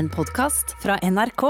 En 0.00 0.08
podkast 0.08 0.76
fra 0.82 0.94
NRK. 1.02 1.42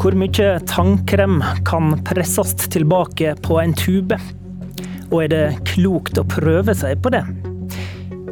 Hvor 0.00 0.16
mye 0.16 0.46
tannkrem 0.64 1.42
kan 1.68 1.98
presses 2.08 2.54
tilbake 2.72 3.34
på 3.44 3.60
en 3.60 3.76
tube? 3.76 4.16
Og 5.10 5.26
er 5.26 5.28
det 5.34 5.44
klokt 5.74 6.16
å 6.16 6.24
prøve 6.24 6.72
seg 6.72 7.04
på 7.04 7.12
det? 7.12 7.26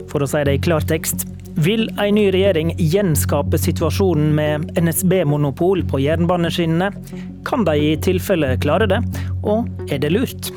For 0.09 0.25
å 0.25 0.31
si 0.31 0.47
det 0.49 0.57
i 0.57 0.65
klartekst, 0.65 1.29
vil 1.61 1.91
en 2.01 2.17
ny 2.17 2.31
regjering 2.33 2.73
gjenskape 2.81 3.61
situasjonen 3.61 4.33
med 4.39 4.81
NSB-monopol 4.81 5.85
på 5.93 6.01
jernbaneskinnene? 6.09 6.89
Kan 7.45 7.69
de 7.69 7.77
i 7.91 7.97
tilfelle 8.01 8.57
klare 8.65 8.89
det, 8.89 9.05
og 9.45 9.69
er 9.93 10.01
det 10.01 10.17
lurt? 10.17 10.55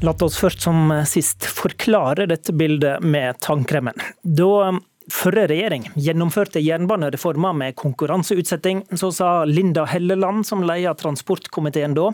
La 0.00 0.12
oss 0.22 0.36
først 0.38 0.62
som 0.62 0.92
sist 1.10 1.42
forklare 1.50 2.28
dette 2.30 2.52
bildet 2.54 3.02
med 3.02 3.40
tannkremen. 3.42 3.96
Da 4.22 4.76
forrige 5.10 5.48
regjering 5.50 5.88
gjennomførte 5.98 6.62
jernbanereformer 6.62 7.56
med 7.56 7.74
konkurranseutsetting, 7.80 8.84
så 8.94 9.10
sa 9.14 9.30
Linda 9.48 9.88
Helleland, 9.90 10.46
som 10.46 10.62
leder 10.62 10.94
transportkomiteen 11.00 11.96
da, 11.98 12.12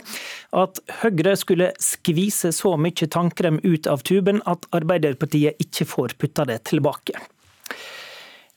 at 0.57 0.81
Høyre 1.03 1.35
skulle 1.37 1.69
skvise 1.77 2.49
så 2.55 2.73
mye 2.79 3.11
tannkrem 3.11 3.61
ut 3.61 3.85
av 3.91 4.01
tuben 4.07 4.41
at 4.49 4.65
Arbeiderpartiet 4.73 5.61
ikke 5.61 5.85
får 5.91 6.17
putta 6.17 6.49
det 6.49 6.63
tilbake. 6.71 7.21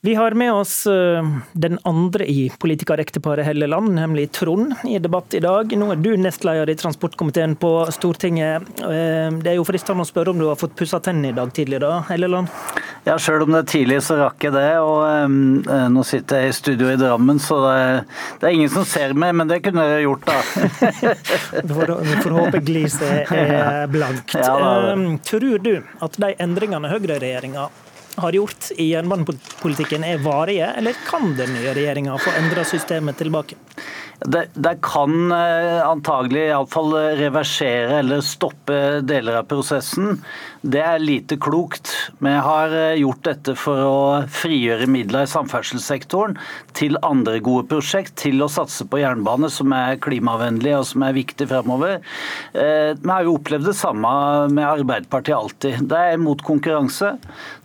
Vi 0.00 0.14
har 0.14 0.30
med 0.30 0.52
oss 0.52 0.86
eh, 0.86 1.28
den 1.52 1.78
andre 1.82 2.26
i 2.30 2.52
politikerekteparet 2.58 3.44
Helleland, 3.44 3.94
nemlig 3.94 4.30
Trond, 4.32 4.74
i 4.84 4.98
debatt 4.98 5.34
i 5.34 5.40
dag. 5.42 5.72
Nå 5.74 5.88
er 5.90 5.98
du 5.98 6.12
nestleder 6.16 6.70
i 6.70 6.76
transportkomiteen 6.78 7.56
på 7.58 7.72
Stortinget. 7.90 8.62
Eh, 8.78 9.26
det 9.42 9.50
er 9.50 9.56
jo 9.58 9.64
fristende 9.66 10.06
å 10.06 10.06
spørre 10.06 10.30
om 10.30 10.38
du 10.38 10.44
har 10.46 10.60
fått 10.60 10.76
pussa 10.78 11.00
tennene 11.02 11.32
i 11.32 11.34
dag 11.34 11.50
tidlig, 11.50 11.80
da, 11.82 11.96
Helleland? 12.12 12.46
Ja, 13.08 13.16
sjøl 13.18 13.42
om 13.42 13.56
det 13.56 13.64
er 13.64 13.72
tidlig, 13.72 13.98
så 14.06 14.20
rakk 14.20 14.46
jeg 14.46 14.54
det. 14.54 14.68
Og 14.78 15.02
um, 15.26 15.66
nå 15.96 16.06
sitter 16.06 16.44
jeg 16.44 16.52
i 16.52 16.56
studio 16.60 16.92
i 16.92 17.00
Drammen, 17.02 17.42
så 17.42 17.58
det, 17.64 17.82
det, 18.38 18.52
er 18.52 18.54
ingen 18.54 18.70
som 18.70 18.86
ser 18.86 19.16
meg, 19.18 19.34
men 19.34 19.50
det 19.50 19.64
kunne 19.66 19.82
jeg 19.96 20.06
gjort, 20.06 20.30
da. 20.30 20.38
Vi 22.06 22.22
får 22.22 22.38
håpe 22.38 22.62
gliset 22.70 23.34
er 23.34 23.90
blankt. 23.98 24.38
Ja, 24.38 24.94
um, 24.94 25.18
tror 25.26 25.58
du 25.58 25.74
at 25.82 26.22
de 26.22 26.34
endringene 26.38 26.94
Høyre-regjeringa 26.94 27.66
har 28.18 28.36
gjort 28.36 28.70
i 28.76 28.90
jernbanepolitikken 28.92 30.04
er 30.06 30.20
varige, 30.22 30.72
eller 30.78 30.98
kan 31.06 31.32
den 31.38 31.54
nye 31.56 31.74
regjeringa 31.76 32.18
få 32.20 32.34
endra 32.40 32.66
systemet 32.68 33.18
tilbake? 33.20 33.58
Det, 34.18 34.48
det, 34.54 34.78
kan 34.82 35.30
eh, 35.30 35.78
antagelig 35.86 36.48
iallfall 36.48 36.90
reversere 37.20 38.00
eller 38.00 38.22
stoppe 38.26 38.98
deler 39.06 39.38
av 39.38 39.46
prosessen. 39.46 40.16
Det 40.66 40.80
er 40.82 40.98
lite 40.98 41.36
klokt. 41.38 41.92
Vi 42.18 42.32
har 42.32 42.74
eh, 42.74 42.98
gjort 42.98 43.22
dette 43.28 43.54
for 43.54 43.82
å 43.86 44.00
frigjøre 44.34 44.88
midler 44.90 45.22
i 45.22 45.30
samferdselssektoren 45.30 46.34
til 46.74 46.98
andre 47.06 47.38
gode 47.38 47.68
prosjekt, 47.70 48.16
til 48.18 48.42
å 48.42 48.50
satse 48.50 48.88
på 48.90 48.98
jernbane 48.98 49.52
som 49.54 49.70
er 49.76 50.00
klimavennlig 50.02 50.74
og 50.80 50.88
som 50.90 51.06
er 51.06 51.14
viktig 51.14 51.46
fremover. 51.52 52.00
Eh, 52.58 52.98
vi 52.98 53.12
har 53.12 53.22
jo 53.22 53.36
opplevd 53.38 53.70
det 53.70 53.76
samme 53.78 54.10
med 54.50 54.66
Arbeiderpartiet 54.66 55.38
alltid. 55.38 55.86
Det 55.86 56.02
er 56.08 56.18
imot 56.18 56.42
konkurranse. 56.42 57.14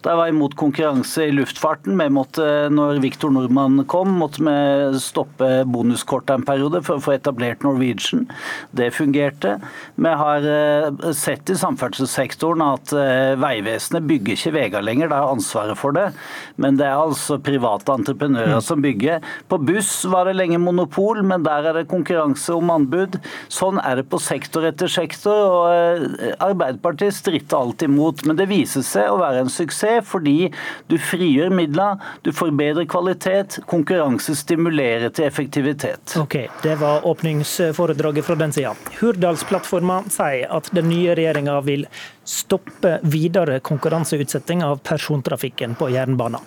Det 0.04 0.16
var 0.20 0.30
imot 0.30 0.43
konkurranse 0.60 1.30
i 1.30 1.34
luftfarten. 1.34 1.96
Vi 1.98 2.10
måtte, 2.14 2.46
når 2.74 3.00
Viktor 3.04 3.32
Nordmann 3.34 3.86
kom, 3.90 4.12
måtte 4.20 4.44
vi 4.44 5.00
stoppe 5.02 5.64
bonuskortet 5.70 6.36
en 6.36 6.46
periode 6.48 6.84
for 6.86 7.00
å 7.00 7.04
få 7.04 7.16
etablert 7.16 7.64
Norwegian. 7.66 8.28
Det 8.76 8.92
fungerte. 8.96 9.56
Vi 9.96 10.14
har 10.24 10.48
eh, 10.48 11.12
sett 11.16 11.50
i 11.50 11.58
samferdselssektoren 11.60 12.64
at 12.66 12.94
eh, 12.98 13.34
Vegvesenet 13.40 14.08
bygger 14.10 14.38
ikke 14.38 14.54
veier 14.58 14.86
lenger, 14.86 15.12
de 15.12 15.20
har 15.20 15.34
ansvaret 15.34 15.80
for 15.80 15.96
det. 15.96 16.10
Men 16.62 16.78
det 16.80 16.88
er 16.90 17.00
altså 17.00 17.40
private 17.44 17.96
entreprenører 17.96 18.58
mm. 18.60 18.66
som 18.66 18.84
bygger. 18.84 19.24
På 19.48 19.60
buss 19.62 19.92
var 20.10 20.28
det 20.30 20.38
lenge 20.38 20.62
monopol, 20.62 21.24
men 21.26 21.46
der 21.46 21.70
er 21.70 21.80
det 21.80 21.90
konkurranse 21.92 22.56
om 22.56 22.72
anbud. 22.74 23.20
Sånn 23.54 23.80
er 23.84 24.02
det 24.02 24.08
på 24.12 24.20
sektor 24.22 24.68
etter 24.68 24.92
sektor. 24.92 25.44
og 25.48 25.64
eh, 25.74 26.36
Arbeiderpartiet 26.44 27.16
stritter 27.16 27.60
alltid 27.60 27.92
imot, 27.92 28.26
men 28.28 28.40
det 28.40 28.50
viser 28.52 28.86
seg 28.86 29.12
å 29.12 29.20
være 29.22 29.46
en 29.46 29.54
suksess 29.54 30.08
fordi 30.08 30.33
du 30.92 30.98
frigjør 31.02 31.54
midler, 31.54 32.02
du 32.26 32.32
får 32.36 32.54
bedre 32.58 32.86
kvalitet, 32.90 33.60
konkurranse 33.70 34.36
stimulerer 34.40 35.14
til 35.14 35.28
effektivitet. 35.30 36.16
Ok, 36.22 36.38
Det 36.64 36.76
var 36.82 37.08
åpningsforedraget 37.08 38.26
fra 38.26 38.36
den 38.40 38.54
sida. 38.56 38.74
Hurdalsplattforma 39.00 40.02
sier 40.14 40.52
at 40.54 40.70
den 40.76 40.90
nye 40.92 41.16
regjeringa 41.18 41.60
vil 41.66 41.88
stoppe 42.24 42.98
videre 43.04 43.60
konkurranseutsetting 43.60 44.64
av 44.64 44.82
persontrafikken 44.86 45.76
på 45.80 45.92
jernbanen. 45.94 46.44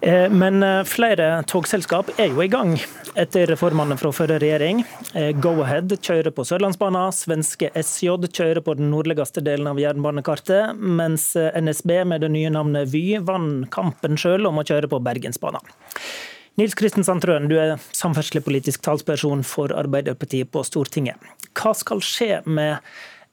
Eh, 0.00 0.30
men 0.30 0.62
eh, 0.62 0.82
flere 0.88 1.42
togselskap 1.46 2.08
er 2.16 2.30
jo 2.32 2.40
i 2.40 2.48
gang 2.48 2.72
etter 3.20 3.50
reformene 3.50 3.98
fra 4.00 4.12
forrige 4.14 4.40
regjering. 4.40 4.80
Eh, 5.12 5.30
Go-Ahead 5.36 5.92
kjører 6.00 6.32
på 6.32 6.46
Sørlandsbanen, 6.48 7.12
svenske 7.12 7.68
SJ 7.76 8.16
kjører 8.30 8.62
på 8.64 8.76
den 8.78 8.88
nordligste 8.94 9.44
delen 9.44 9.68
av 9.68 9.80
jernbanekartet, 9.82 10.72
mens 10.80 11.34
NSB 11.36 11.98
med 12.08 12.24
det 12.24 12.32
nye 12.32 12.52
navnet 12.54 12.88
Vy 12.94 13.20
vant 13.20 13.68
kampen 13.74 14.16
sjøl 14.20 14.48
om 14.48 14.62
å 14.62 14.66
kjøre 14.66 14.88
på 14.88 15.02
Bergensbanen. 15.04 15.68
Nils 16.58 16.74
Kristen 16.76 17.04
Sandtrøen, 17.06 17.48
du 17.48 17.54
er 17.60 17.76
samferdselspolitisk 17.96 18.82
talsperson 18.84 19.44
for 19.46 19.72
Arbeiderpartiet 19.76 20.50
på 20.52 20.64
Stortinget. 20.66 21.20
Hva 21.56 21.72
skal 21.76 22.02
skje 22.04 22.40
med 22.48 22.80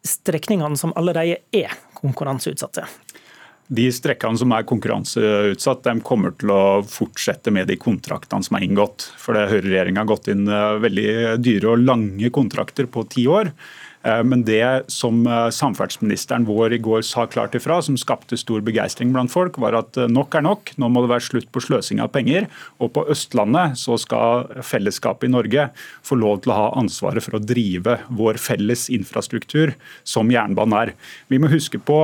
strekningene 0.07 0.77
som 0.79 0.93
allerede 0.99 1.39
er 1.55 1.73
konkurranseutsatte? 1.97 2.85
De 3.67 3.89
strekkene 3.91 4.39
som 4.39 4.53
er 4.55 4.63
konkurranseutsatt, 4.67 5.83
de 5.83 6.03
kommer 6.05 6.31
til 6.39 6.53
å 6.55 6.61
fortsette 6.87 7.51
med 7.51 7.67
de 7.67 7.75
kontraktene 7.79 8.45
som 8.45 8.55
er 8.55 8.63
inngått. 8.63 9.09
For 9.19 9.35
Høyre-regjeringa 9.35 10.05
har 10.05 10.11
gått 10.13 10.29
inn 10.31 10.47
eh, 10.47 10.77
veldig 10.85 11.09
dyre 11.43 11.73
og 11.73 11.83
lange 11.83 12.31
kontrakter 12.31 12.87
på 12.87 13.03
ti 13.11 13.27
år. 13.27 13.51
Eh, 14.03 14.23
men 14.23 14.43
det 14.47 14.91
som 14.91 15.25
eh, 15.27 15.47
samferdselsministeren 15.53 16.45
vår 16.47 16.73
i 16.77 16.81
går 16.83 17.01
sa 17.05 17.25
klart 17.25 17.55
ifra, 17.57 17.79
som 17.81 17.97
skapte 17.99 18.37
stor 18.37 18.61
begeistring 18.65 19.13
blant 19.13 19.33
folk, 19.33 19.57
var 19.61 19.77
at 19.79 19.97
eh, 19.97 20.09
nok 20.11 20.37
er 20.37 20.45
nok. 20.45 20.73
Nå 20.77 20.89
må 20.93 21.03
det 21.03 21.11
være 21.11 21.27
slutt 21.27 21.49
på 21.53 21.63
sløsing 21.63 22.01
av 22.03 22.11
penger. 22.13 22.47
Og 22.83 22.93
på 22.95 23.05
Østlandet 23.11 23.77
så 23.81 23.97
skal 24.01 24.47
fellesskapet 24.65 25.27
i 25.27 25.33
Norge 25.33 25.69
få 26.05 26.19
lov 26.19 26.43
til 26.43 26.53
å 26.53 26.59
ha 26.59 26.67
ansvaret 26.79 27.25
for 27.25 27.39
å 27.39 27.43
drive 27.43 27.97
vår 28.13 28.39
felles 28.41 28.87
infrastruktur, 28.93 29.73
som 30.07 30.31
jernbanen 30.31 30.77
er. 30.77 30.93
Vi 31.31 31.39
må 31.41 31.49
huske 31.51 31.79
på 31.81 31.97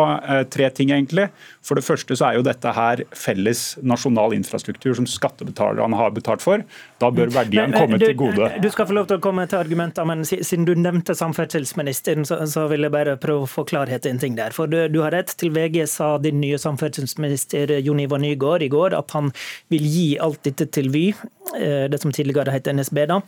tre 0.51 0.69
ting, 0.73 0.91
egentlig. 0.93 1.29
For 1.63 1.79
det 1.79 1.85
første 1.85 2.15
så 2.17 2.27
er 2.29 2.37
jo 2.37 2.45
dette 2.45 2.71
her 2.75 3.03
felles 3.15 3.61
nasjonal 3.85 4.33
infrastruktur 4.35 4.95
som 4.97 5.07
skattebetalerne 5.09 5.97
har 5.99 6.13
betalt 6.15 6.43
for. 6.43 6.63
Da 7.01 7.11
bør 7.13 7.31
verdien 7.33 7.73
komme 7.75 7.99
til 8.01 8.15
gode. 8.19 8.49
Du 8.63 8.69
skal 8.73 8.89
få 8.89 8.97
lov 8.97 9.07
til 9.11 9.19
å 9.19 9.23
komme 9.23 9.45
til 9.49 9.61
argumenter, 9.61 10.07
men 10.07 10.25
siden 10.27 10.67
du 10.67 10.73
nevnte 10.79 11.15
samferdselsministeren 11.17 11.82
samferdselsministeren, 11.91 12.47
så, 12.47 12.67
vil 12.67 12.85
jeg 12.85 12.93
bare 12.93 13.17
prøve 13.17 13.43
å 13.43 13.49
få 13.49 13.65
klarhet 13.67 14.05
i 14.05 14.11
en 14.11 14.19
ting 14.19 14.35
der. 14.35 14.51
For 14.51 14.67
du, 14.67 14.87
du 14.87 15.01
har 15.01 15.11
rett. 15.11 15.33
Til 15.37 15.51
VG 15.51 15.85
sa 15.87 16.17
din 16.21 16.39
nye 16.41 16.57
samferdselsminister 16.57 17.79
Jon 17.81 17.99
Ivar 17.99 18.19
Nygård 18.19 18.63
i 18.63 18.69
går 18.69 18.93
at 18.93 19.11
han 19.11 19.31
vil 19.73 19.83
gi 19.83 20.17
alt 20.21 20.43
dette 20.43 20.69
til 20.71 20.91
Vy, 20.93 21.13
eh, 21.57 21.89
det 21.89 22.01
som 22.01 22.11
tidligere 22.11 22.53
het 22.53 22.67
NSB. 22.67 23.05
da. 23.07 23.21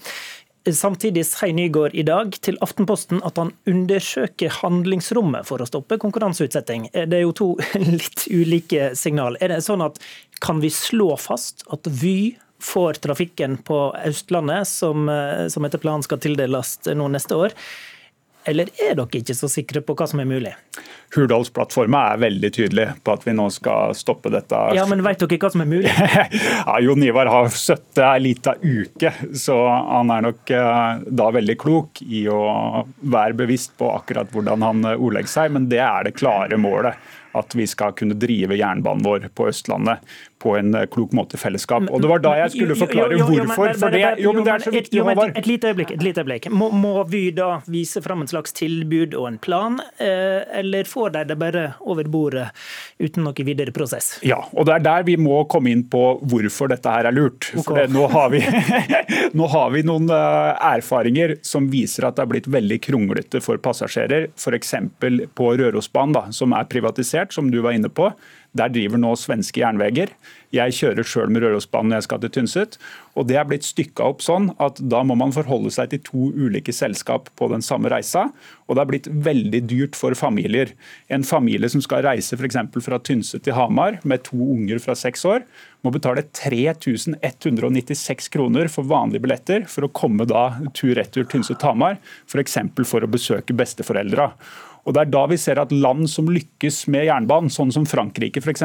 Samtidig 0.66 1.26
sier 1.30 1.54
Nygård 1.54 1.94
i 1.94 2.06
dag 2.06 2.34
til 2.42 2.58
Aftenposten 2.62 3.22
at 3.26 3.38
han 3.38 3.52
undersøker 3.70 4.50
handlingsrommet 4.62 5.46
for 5.46 5.62
å 5.62 5.68
stoppe 5.70 6.00
konkurranseutsetting. 6.02 6.90
Det 6.94 7.20
er 7.20 7.26
jo 7.26 7.36
to 7.36 7.52
litt 8.00 8.26
ulike 8.32 8.94
signal. 8.98 9.38
Er 9.42 9.54
det 9.54 9.66
sånn 9.66 9.86
at 9.86 10.02
Kan 10.44 10.60
vi 10.60 10.68
slå 10.70 11.14
fast 11.18 11.64
at 11.72 11.88
Vy 11.88 12.36
får 12.60 12.94
trafikken 12.94 13.58
på 13.64 13.96
Østlandet, 14.06 14.68
som, 14.68 15.10
eh, 15.10 15.48
som 15.48 15.66
etter 15.66 15.82
planen 15.82 16.04
skal 16.04 16.20
tildeles 16.20 16.80
nå 16.88 17.08
neste 17.12 17.36
år, 17.38 17.54
eller 18.46 18.70
er 18.82 18.96
dere 18.98 19.22
ikke 19.22 19.36
så 19.38 19.50
sikre 19.52 19.82
på 19.86 19.96
hva 19.98 20.08
som 20.10 20.22
er 20.22 20.30
mulig? 20.30 20.54
Hurdalsplattforma 21.16 22.02
er 22.12 22.22
veldig 22.24 22.52
tydelig 22.54 22.88
på 23.06 23.14
at 23.16 23.26
vi 23.28 23.34
nå 23.38 23.46
skal 23.54 23.96
stoppe 23.98 24.32
dette. 24.34 24.60
Ja, 24.76 24.86
Men 24.90 25.04
vet 25.06 25.22
dere 25.24 25.40
hva 25.42 25.52
som 25.54 25.64
er 25.64 25.70
mulig? 25.70 25.92
ja, 26.68 26.78
Jon 26.84 27.04
Ivar 27.06 27.30
har 27.32 27.50
sittet 27.54 28.04
ei 28.06 28.24
lita 28.24 28.56
uke, 28.62 29.14
så 29.38 29.58
han 29.70 30.14
er 30.14 30.26
nok 30.28 30.56
eh, 30.56 31.04
da 31.22 31.30
veldig 31.36 31.58
klok 31.62 32.04
i 32.06 32.26
å 32.32 32.42
være 33.02 33.38
bevisst 33.46 33.76
på 33.80 33.92
akkurat 33.96 34.32
hvordan 34.34 34.66
han 34.66 34.90
eh, 34.92 34.98
ordlegger 34.98 35.36
seg. 35.38 35.54
Men 35.56 35.70
det 35.72 35.82
er 35.86 36.10
det 36.10 36.18
klare 36.20 36.60
målet 36.60 37.14
at 37.36 37.56
vi 37.56 37.68
skal 37.68 37.92
kunne 37.98 38.16
drive 38.16 38.56
jernbanen 38.56 39.04
vår 39.04 39.30
på 39.36 39.50
Østlandet 39.52 40.04
på 40.46 40.56
en 40.60 40.74
eh, 40.78 40.86
klok 40.92 41.16
måte 41.18 41.40
i 41.40 41.42
fellesskap. 41.42 41.90
Og 41.90 42.04
Det 42.04 42.12
var 42.12 42.22
da 42.24 42.36
jeg 42.44 42.54
skulle 42.56 42.78
forklare 42.78 43.18
hvorfor. 43.20 43.74
For 43.82 43.94
det, 43.94 44.04
jo, 44.22 44.34
men 44.36 44.46
det 44.46 44.54
er 44.54 44.66
så 44.68 44.74
viktig, 44.76 45.02
Håvard. 45.02 45.34
Et 45.42 45.50
lite 45.50 45.72
øyeblikk. 45.72 45.94
Et 45.98 46.06
lite 46.06 46.24
øyeblikk. 46.24 46.50
Må, 46.54 46.70
må 46.74 46.94
Vy 47.10 47.30
da 47.38 47.60
vise 47.70 48.02
fram 48.02 48.24
en 48.24 48.30
slags 48.30 48.56
tilbud 48.56 49.14
og 49.18 49.28
en 49.30 49.40
plan, 49.42 49.78
eh, 50.02 50.42
eller 50.60 50.88
får 50.90 51.14
de 51.16 51.24
det 51.30 51.38
bare 51.42 51.66
over 51.86 52.08
bordet 52.12 52.48
uten 53.00 53.26
noe 53.26 53.46
videre 53.48 53.74
prosess? 53.76 54.16
Ja, 54.26 54.40
og 54.54 54.68
det 54.68 54.78
er 54.78 54.86
der 54.86 55.06
vi 55.08 55.18
må 55.22 55.44
komme 55.52 55.74
inn 55.74 55.86
på 55.92 56.04
hvorfor 56.26 56.72
dette 56.72 56.92
her 56.92 57.10
er 57.10 57.16
lurt. 57.16 57.50
Okay. 57.52 57.66
For 57.66 57.80
det, 57.80 57.88
nå, 57.96 58.08
har 58.14 58.32
vi, 58.34 58.42
nå 59.40 59.50
har 59.54 59.74
vi 59.76 59.84
noen 59.88 60.10
eh, 60.14 60.70
erfaringer 60.76 61.38
som 61.46 61.70
viser 61.74 62.08
at 62.08 62.18
det 62.18 62.26
har 62.26 62.32
blitt 62.32 62.50
veldig 62.52 62.80
kronglete 62.86 63.42
for 63.46 63.62
passasjerer. 63.62 64.30
F.eks. 64.36 64.76
på 65.38 65.52
Rørosbanen, 65.62 66.34
som 66.36 66.56
er 66.56 66.68
privatisert, 66.70 67.34
som 67.36 67.52
du 67.54 67.62
var 67.66 67.78
inne 67.78 67.90
på. 67.90 68.12
Der 68.56 68.72
driver 68.72 69.00
nå 69.02 69.12
svenske 69.20 69.60
jernveger. 69.60 70.14
Jeg 70.56 70.76
kjører 70.78 71.08
sjøl 71.08 71.32
med 71.34 71.44
Rørosbanen 71.44 71.92
når 71.92 72.00
jeg 72.00 72.06
skal 72.08 72.22
til 72.24 72.32
Tynset. 72.38 72.78
Og 73.20 73.28
det 73.28 73.36
er 73.40 73.48
blitt 73.48 73.68
stykka 73.68 74.06
opp 74.08 74.24
sånn 74.24 74.50
at 74.64 74.80
da 74.80 75.02
må 75.08 75.18
man 75.20 75.34
forholde 75.36 75.72
seg 75.76 75.92
til 75.92 76.02
to 76.08 76.30
ulike 76.32 76.74
selskap 76.76 77.28
på 77.40 77.50
den 77.52 77.64
samme 77.66 77.92
reisa. 77.92 78.30
Og 78.68 78.78
det 78.78 78.84
er 78.84 78.92
blitt 78.92 79.10
veldig 79.28 79.62
dyrt 79.68 80.00
for 80.00 80.16
familier. 80.16 80.72
En 81.12 81.26
familie 81.28 81.70
som 81.72 81.84
skal 81.84 82.06
reise 82.08 82.40
f.eks. 82.40 82.60
fra 82.86 83.00
Tynset 83.04 83.44
til 83.46 83.58
Hamar 83.58 84.00
med 84.08 84.24
to 84.28 84.40
unger 84.56 84.80
fra 84.84 84.96
seks 85.00 85.26
år, 85.28 85.44
må 85.86 85.92
betale 85.94 86.24
3196 86.34 88.32
kroner 88.34 88.72
for 88.74 88.88
vanlige 88.90 89.22
billetter 89.26 89.68
for 89.70 89.86
å 89.86 89.92
komme 89.94 90.26
da 90.30 90.48
tur-retur 90.74 91.28
Tynset-Hamar, 91.30 92.00
f.eks. 92.26 92.58
For, 92.74 92.88
for 92.96 93.06
å 93.06 93.12
besøke 93.12 93.54
besteforeldra. 93.58 94.32
Og 94.86 94.94
Det 94.94 95.02
er 95.02 95.10
da 95.10 95.24
vi 95.32 95.38
ser 95.42 95.58
at 95.58 95.74
land 95.74 96.06
som 96.12 96.28
lykkes 96.30 96.84
med 96.94 97.08
jernbanen, 97.08 97.50
sånn 97.50 97.72
som 97.74 97.88
Frankrike 97.90 98.42
f.eks., 98.44 98.64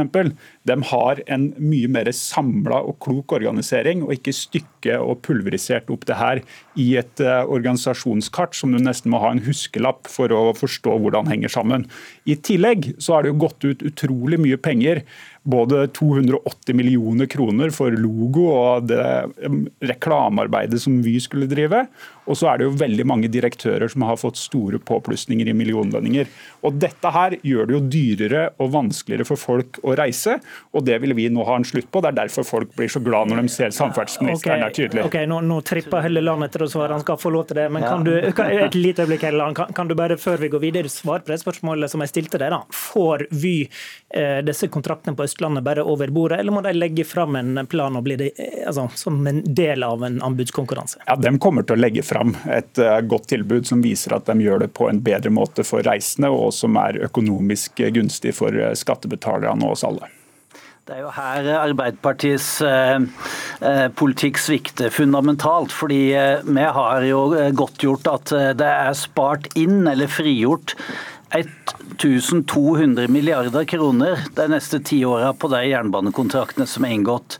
de 0.68 0.76
har 0.90 1.22
en 1.32 1.46
mye 1.56 1.88
mer 1.88 2.10
samla 2.12 2.82
og 2.84 2.98
klok 3.00 3.32
organisering, 3.38 4.04
og 4.04 4.12
ikke 4.18 4.36
stykke 4.36 4.98
og 5.00 5.22
pulverisert 5.24 5.88
opp 5.92 6.04
det 6.08 6.18
her 6.20 6.42
i 6.76 6.90
et 7.00 7.24
uh, 7.24 7.48
organisasjonskart 7.48 8.58
som 8.58 8.76
du 8.76 8.82
nesten 8.84 9.12
må 9.14 9.22
ha 9.24 9.32
en 9.32 9.42
huskelapp 9.46 10.10
for 10.12 10.32
å 10.32 10.50
forstå 10.56 10.98
hvordan 11.00 11.24
det 11.24 11.38
henger 11.38 11.56
sammen. 11.56 11.88
I 12.28 12.36
tillegg 12.36 12.92
så 13.00 13.16
har 13.16 13.24
det 13.24 13.32
jo 13.32 13.40
gått 13.46 13.64
ut 13.64 13.84
utrolig 13.88 14.40
mye 14.44 14.60
penger 14.60 15.04
både 15.42 15.86
280 15.96 16.76
millioner 16.76 17.26
kroner 17.26 17.72
for 17.72 17.94
logo 17.96 18.46
og 18.52 18.88
det 18.90 19.04
reklamearbeidet 19.88 20.80
som 20.82 21.00
Vy 21.04 21.16
skulle 21.22 21.48
drive. 21.50 21.86
Og 22.30 22.38
så 22.38 22.50
er 22.50 22.60
det 22.60 22.68
jo 22.68 22.76
veldig 22.78 23.06
mange 23.08 23.30
direktører 23.32 23.90
som 23.90 24.04
har 24.06 24.18
fått 24.20 24.38
store 24.38 24.78
påplussinger 24.86 25.48
i 25.50 25.54
millionlønninger. 25.56 26.28
Og 26.66 26.76
Dette 26.80 27.10
her 27.14 27.36
gjør 27.46 27.66
det 27.66 27.74
jo 27.74 27.80
dyrere 27.90 28.44
og 28.62 28.70
vanskeligere 28.76 29.26
for 29.26 29.40
folk 29.40 29.80
å 29.82 29.96
reise, 29.98 30.36
og 30.76 30.84
det 30.86 31.00
vil 31.02 31.16
vi 31.18 31.26
nå 31.32 31.44
ha 31.48 31.56
en 31.58 31.66
slutt 31.66 31.90
på. 31.90 32.02
Det 32.04 32.12
er 32.12 32.18
derfor 32.20 32.46
folk 32.46 32.74
blir 32.76 32.92
så 32.92 33.02
glad 33.02 33.32
når 33.32 33.42
de 33.42 33.52
ser 33.52 33.74
samferdselsministeren 33.74 34.66
er 34.66 34.76
tydelig. 34.76 35.06
Ok, 35.08 35.18
Nå, 35.30 35.40
nå 35.46 35.60
tripper 35.66 36.04
Helleland 36.04 36.46
etter 36.46 36.64
å 36.64 36.70
svare, 36.70 36.94
han 36.94 37.02
skal 37.02 37.18
få 37.20 37.32
lov 37.34 37.48
til 37.50 37.60
det. 37.60 37.66
Men 37.72 37.86
kan 37.86 38.06
du, 38.06 38.12
et 38.14 38.78
lite 38.78 39.04
øyeblikk, 39.04 39.26
Helleland, 39.26 39.56
kan, 39.58 39.72
kan, 39.76 39.90
du 39.90 39.96
bare 39.98 40.18
før 40.20 40.40
vi 40.44 40.52
går 40.52 40.62
videre 40.62 40.92
svare 40.92 41.24
på 41.24 41.32
det 41.32 41.40
spørsmålet 41.42 41.92
som 41.92 42.04
jeg 42.04 42.12
stilte 42.12 42.40
deg? 42.40 42.54
da? 42.54 42.62
Får 42.74 43.26
Vy 43.30 43.54
eh, 43.64 44.40
disse 44.46 44.70
kontraktene 44.72 45.16
på 45.18 45.26
Østlandet 45.30 45.64
bare 45.66 45.84
over 45.86 46.10
bordet, 46.10 46.40
eller 46.40 46.54
må 46.54 46.62
de 46.66 46.74
legge 46.74 47.06
fram 47.06 47.38
en 47.38 47.66
plan 47.70 47.96
og 47.96 48.04
bli 48.06 48.18
det, 48.18 48.30
altså, 48.66 48.88
som 48.98 49.20
en 49.30 49.42
del 49.46 49.86
av 49.86 50.04
en 50.04 50.20
anbudskonkurranse? 50.26 51.04
Ja, 51.06 51.16
De 51.16 51.32
kommer 51.38 51.66
til 51.66 51.78
å 51.78 51.84
legge 51.84 52.02
fram 52.06 52.34
et 52.50 52.80
uh, 52.82 52.98
godt 53.00 53.30
tilbud 53.30 53.68
som 53.70 53.84
viser 53.84 54.16
at 54.18 54.26
de 54.26 54.42
gjør 54.42 54.66
det 54.66 54.72
på 54.74 54.90
en 54.90 55.02
bedre 55.04 55.32
måte 55.34 55.66
for 55.66 55.86
reisende, 55.86 56.32
og 56.34 56.50
som 56.56 56.78
er 56.80 56.98
økonomisk 57.06 57.84
gunstig 57.94 58.34
for 58.36 58.56
skattebetalerne 58.76 59.66
og 59.66 59.78
oss 59.78 59.86
alle. 59.86 60.10
Det 60.90 60.96
er 60.96 61.04
jo 61.04 61.10
her 61.14 61.48
Arbeiderpartiets 61.54 62.46
eh, 62.66 62.96
eh 63.62 63.84
politikk 63.94 64.40
svikter 64.42 64.90
fundamentalt. 64.90 65.70
fordi 65.70 66.14
eh, 66.18 66.40
vi 66.42 66.64
har 66.78 67.04
jo 67.06 67.20
godtgjort 67.54 68.10
at 68.10 68.32
det 68.58 68.66
er 68.66 68.96
spart 68.98 69.46
inn 69.54 69.86
eller 69.86 70.10
frigjort 70.10 70.74
1200 71.30 73.08
milliarder 73.08 73.64
kroner 73.64 74.18
de 74.34 74.46
neste 74.50 74.80
ti 74.82 75.04
åra 75.04 75.32
på 75.36 75.48
de 75.52 75.60
jernbanekontraktene 75.68 76.66
som 76.66 76.86
er 76.86 76.94
inngått. 76.96 77.36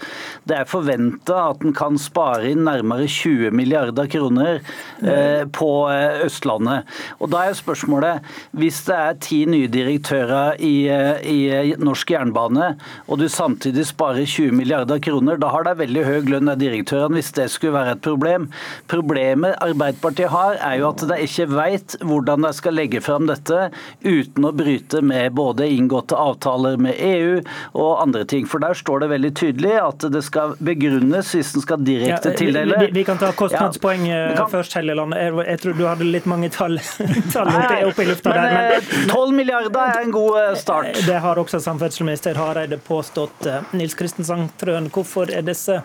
Det 0.47 0.57
er 0.59 0.69
forventa 0.71 1.39
at 1.51 1.65
en 1.65 1.75
kan 1.77 1.99
spare 1.99 2.53
inn 2.53 2.63
nærmere 2.69 3.09
20 3.11 3.51
milliarder 3.57 4.07
kroner 4.11 4.61
eh, 5.03 5.43
på 5.51 5.71
eh, 5.91 6.23
Østlandet. 6.27 6.87
Og 7.19 7.33
Da 7.33 7.47
er 7.49 7.59
spørsmålet, 7.59 8.27
hvis 8.55 8.83
det 8.87 8.99
er 8.99 9.19
ti 9.23 9.41
nye 9.51 9.71
direktører 9.71 10.61
i, 10.63 10.87
eh, 10.93 11.19
i 11.27 11.75
norsk 11.81 12.15
jernbane, 12.15 12.75
og 13.09 13.19
du 13.23 13.27
samtidig 13.33 13.89
sparer 13.91 14.27
20 14.27 14.55
milliarder 14.55 15.03
kroner, 15.03 15.41
da 15.41 15.51
har 15.51 15.67
de 15.67 15.75
veldig 15.83 16.07
høy 16.07 16.31
lønn 16.31 16.53
av 16.53 16.61
direktørene, 16.63 17.19
hvis 17.19 17.33
det 17.39 17.49
skulle 17.51 17.79
være 17.79 17.97
et 17.97 18.05
problem. 18.07 18.51
Problemet 18.93 19.59
Arbeiderpartiet 19.65 20.31
har, 20.31 20.61
er 20.61 20.79
jo 20.81 20.91
at 20.93 21.07
de 21.11 21.21
ikke 21.27 21.51
vet 21.57 21.99
hvordan 22.05 22.47
de 22.47 22.55
skal 22.55 22.77
legge 22.77 23.03
fram 23.05 23.27
dette 23.31 23.71
uten 24.01 24.45
å 24.45 24.53
bryte 24.57 25.03
med 25.03 25.33
både 25.37 25.69
inngåtte 25.69 26.17
avtaler 26.19 26.77
med 26.81 26.97
EU 26.99 27.41
og 27.73 28.03
andre 28.03 28.25
ting. 28.25 28.47
For 28.49 28.63
der 28.63 28.75
står 28.79 29.05
det 29.05 29.11
veldig 29.15 29.33
tydelig 29.37 29.77
at 29.81 30.07
det 30.13 30.23
skal 30.27 30.57
begrunnes 30.59 31.35
hvis 31.35 31.55
en 31.57 31.65
skal 31.65 31.85
direkte 31.85 32.35
tildele. 32.39 32.77
Ja, 32.77 32.87
vi, 32.87 32.93
vi, 33.01 33.05
kan 33.09 33.21
ta 33.21 33.33
kostnadspoeng 33.37 34.07
ja, 34.09 34.21
kan... 34.37 34.51
først, 34.53 34.77
Helleland. 34.79 35.17
Jeg, 35.19 35.35
jeg, 35.47 35.63
tror 35.65 35.79
du 35.79 35.85
hadde 35.89 36.09
litt 36.09 36.29
mange 36.31 36.51
tall, 36.55 36.79
tall 37.35 37.51
oppe 37.51 38.05
i 38.05 38.11
lufta 38.11 38.35
men, 38.35 38.45
der. 38.45 38.91
Men 38.91 39.09
12 39.15 39.17
eh, 39.23 39.35
milliarder 39.41 39.81
er 39.87 40.05
en 40.05 40.15
god 40.15 40.39
eh, 40.43 40.53
start. 40.61 41.03
Det 41.07 41.19
har 41.25 41.41
også 41.41 41.63
samferdselsminister 41.63 42.39
Hareide 42.41 42.81
påstått. 42.85 43.47
Eh, 43.47 43.75
Nils 43.77 43.97
Kristian 43.99 44.49
Trøen, 44.61 44.91
hvorfor 44.93 45.33
er 45.33 45.47
disse 45.47 45.83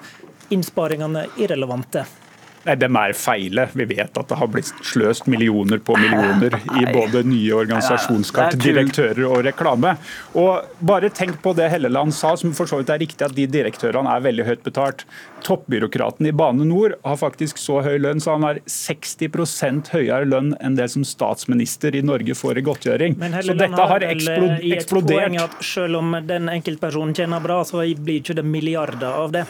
innsparingene 0.54 1.26
irrelevante? 1.42 2.06
Nei, 2.66 2.76
De 2.82 2.90
er 2.90 3.14
feile. 3.18 3.68
Vi 3.74 3.86
vet 3.90 4.18
at 4.18 4.30
det 4.32 4.38
har 4.40 4.50
blitt 4.52 4.72
sløst 4.86 5.28
millioner 5.32 5.82
på 5.86 5.96
millioner 6.00 6.58
i 6.80 6.86
både 6.90 7.22
nye 7.28 7.54
organisasjonskart, 7.54 8.58
direktører 8.62 9.26
og 9.30 9.44
reklame. 9.46 9.96
Og 10.34 10.66
Bare 10.86 11.10
tenk 11.14 11.40
på 11.44 11.54
det 11.58 11.70
Helleland 11.72 12.14
sa, 12.14 12.36
som 12.38 12.54
for 12.58 12.70
så 12.70 12.80
vidt 12.82 12.92
er 12.94 13.02
riktig 13.02 13.26
at 13.26 13.36
de 13.38 13.46
direktørene 13.50 14.12
er 14.12 14.24
veldig 14.26 14.46
høyt 14.48 14.64
betalt. 14.66 15.06
Toppbyråkraten 15.46 16.28
i 16.30 16.34
Bane 16.36 16.66
Nor 16.66 16.96
har 17.06 17.20
faktisk 17.22 17.60
så 17.62 17.82
høy 17.86 17.98
lønn, 18.02 18.22
så 18.24 18.36
han 18.36 18.48
har 18.48 18.62
60% 18.70 19.92
høyere 19.94 20.26
lønn 20.30 20.54
enn 20.60 20.78
det 20.80 20.90
som 20.94 21.06
statsminister 21.06 21.96
i 21.96 22.04
Norge 22.06 22.36
får 22.38 22.62
i 22.62 22.66
godtgjøring. 22.66 23.20
så 23.46 23.58
dette 23.58 23.88
har 23.94 24.08
eksplodert. 24.10 25.40
At 25.46 25.62
selv 25.66 26.02
om 26.02 26.18
den 26.26 26.50
enkeltpersonen 26.50 27.16
tjener 27.18 27.44
bra, 27.44 27.62
så 27.68 27.86
blir 27.86 28.22
ikke 28.22 28.38
det 28.38 28.46
milliarder 28.48 29.22
av 29.24 29.32
det. 29.36 29.46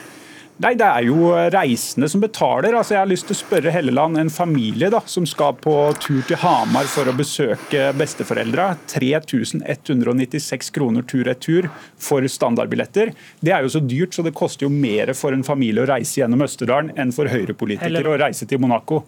Nei, 0.64 0.72
Det 0.80 0.88
er 0.88 1.04
jo 1.04 1.34
reisende 1.52 2.08
som 2.08 2.22
betaler. 2.24 2.78
Altså, 2.78 2.94
jeg 2.96 3.02
har 3.02 3.10
lyst 3.10 3.28
til 3.28 3.36
å 3.36 3.40
spørre 3.42 3.74
Helleland, 3.76 4.16
en 4.18 4.32
familie 4.32 4.88
da, 4.94 5.02
som 5.04 5.26
skal 5.28 5.58
på 5.60 5.74
tur 6.00 6.22
til 6.24 6.40
Hamar 6.40 6.88
for 6.88 7.12
å 7.12 7.16
besøke 7.18 7.90
besteforeldra. 8.00 8.70
3196 8.88 10.72
kroner 10.76 11.04
tur-retur 11.04 11.68
for 12.00 12.24
standardbilletter. 12.32 13.12
Det 13.44 13.52
er 13.52 13.68
jo 13.68 13.74
så 13.76 13.84
dyrt, 13.84 14.16
så 14.16 14.24
det 14.24 14.36
koster 14.38 14.70
jo 14.70 14.72
mer 14.72 15.12
for 15.20 15.36
en 15.36 15.44
familie 15.44 15.84
å 15.84 15.90
reise 15.92 16.22
gjennom 16.22 16.46
Østerdalen 16.48 16.94
enn 16.96 17.12
for 17.16 17.28
høyrepolitikere 17.28 18.16
å 18.16 18.20
reise 18.24 18.48
til 18.48 18.64
Monaco. 18.64 19.04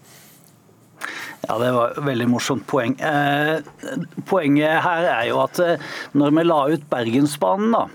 Ja, 1.47 1.55
Det 1.61 1.71
var 1.71 1.93
et 1.93 2.03
veldig 2.03 2.27
morsomt 2.27 2.67
poeng. 2.67 2.97
Eh, 2.99 3.63
poenget 4.27 4.83
her 4.83 5.07
er 5.13 5.23
jo 5.29 5.39
at 5.45 5.61
eh, 5.63 5.79
når 6.17 6.35
vi 6.35 6.43
la 6.43 6.59
ut 6.73 6.87
Bergensbanen, 6.91 7.71
da, 7.71 7.85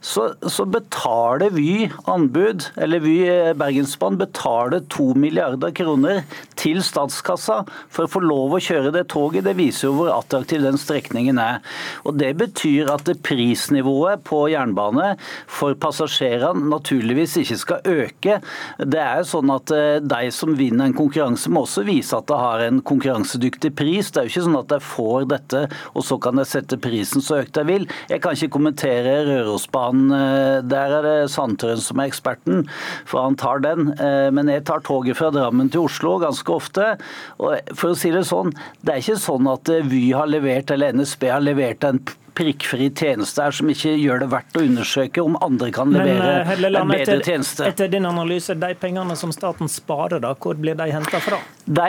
så, 0.00 0.30
så, 0.48 0.64
betaler 0.64 1.52
Vy 1.52 1.90
anbud, 2.08 2.64
eller 2.80 3.02
Vy 3.04 3.16
eh, 3.28 3.52
Bergensbanen 3.58 4.16
betaler 4.20 4.80
to 4.88 5.10
milliarder 5.12 5.74
kroner 5.76 6.22
til 6.60 6.80
statskassa 6.84 7.60
for 7.92 8.06
å 8.06 8.10
få 8.10 8.22
lov 8.24 8.56
å 8.56 8.62
kjøre 8.64 8.94
det 8.94 9.06
toget. 9.12 9.44
Det 9.44 9.54
viser 9.58 9.88
jo 9.88 9.98
hvor 9.98 10.12
attraktiv 10.14 10.64
den 10.64 10.80
strekningen 10.80 11.40
er. 11.42 11.60
Og 12.08 12.16
Det 12.20 12.32
betyr 12.40 12.88
at 12.94 13.10
prisnivået 13.24 14.24
på 14.24 14.46
jernbane 14.52 15.12
for 15.50 15.76
passasjerene 15.80 16.70
naturligvis 16.72 17.36
ikke 17.42 17.60
skal 17.60 17.92
øke. 17.92 18.38
Det 18.80 19.02
er 19.04 19.20
jo 19.20 19.28
sånn 19.34 19.52
at 19.52 19.74
eh, 19.76 20.00
De 20.00 20.32
som 20.32 20.56
vinner 20.56 20.88
en 20.88 20.96
konkurranse, 20.96 21.52
må 21.52 21.66
også 21.66 21.84
vise 21.84 22.16
at 22.16 22.28
det 22.30 22.40
har 22.40 22.64
en 22.64 22.80
konkurransedyktig 22.80 23.74
pris. 23.76 24.08
Det 24.08 24.22
er 24.22 24.28
jo 24.28 24.34
ikke 24.34 24.46
sånn 24.48 24.60
at 24.62 24.72
de 24.72 24.80
får 24.80 25.28
dette, 25.34 25.64
og 25.92 26.08
så 26.08 26.16
kan 26.22 26.40
de 26.40 26.48
sette 26.48 26.80
prisen 26.80 27.24
så 27.24 27.42
høyt 27.42 27.52
de 27.56 27.68
vil. 27.68 27.88
Jeg 28.08 28.24
kan 28.24 28.36
ikke 28.36 28.54
kommentere 28.56 29.20
Rørosbanen 29.28 29.89
han, 29.90 30.06
eh, 30.14 30.60
der 30.70 30.96
er 30.98 31.06
det 31.06 31.30
Sandtrøen 31.34 31.82
som 31.82 32.00
er 32.00 32.10
eksperten, 32.10 32.64
for 33.08 33.26
han 33.26 33.38
tar 33.40 33.62
den. 33.64 33.92
Eh, 33.98 34.30
men 34.34 34.50
jeg 34.52 34.64
tar 34.68 34.84
toget 34.86 35.18
fra 35.18 35.30
Drammen 35.34 35.70
til 35.72 35.86
Oslo 35.88 36.16
ganske 36.22 36.54
ofte. 36.54 36.96
og 37.38 37.74
for 37.74 37.92
å 37.92 37.98
si 37.98 38.10
Det 38.10 38.24
sånn, 38.26 38.52
det 38.82 38.94
er 38.94 39.02
ikke 39.02 39.20
sånn 39.20 39.46
at 39.50 39.70
Vy 39.90 40.10
har 40.12 40.26
levert 40.26 40.70
eller 40.70 40.92
NSB 40.92 41.28
har 41.30 41.40
levert 41.40 41.84
en 41.84 42.00
prikkfri 42.40 42.88
tjeneste 42.96 43.44
her 43.44 43.54
som 43.54 43.68
ikke 43.70 43.92
gjør 44.00 44.24
det 44.24 44.30
verdt 44.32 44.56
å 44.56 44.64
undersøke 44.64 45.22
om 45.22 45.36
andre 45.44 45.70
kan 45.74 45.92
levere 45.92 46.16
Men, 46.16 46.46
Helleland, 46.48 46.86
en 46.86 46.94
bedre 46.94 47.16
etter, 47.18 47.24
tjeneste. 47.34 47.66
Etter 47.68 47.90
din 47.92 48.08
analyse, 48.08 48.56
de 48.56 48.70
pengene 48.80 49.16
som 49.18 49.32
staten 49.34 49.68
sparer, 49.68 50.22
da, 50.24 50.32
hvor 50.40 50.56
blir 50.56 50.78
de 50.78 50.88
henta 50.90 51.20
fra? 51.22 51.40
De, 51.70 51.88